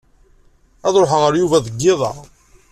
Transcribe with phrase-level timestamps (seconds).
[0.87, 2.11] Ad ṛuḥeɣ ɣer Yuba deg yiḍ-a.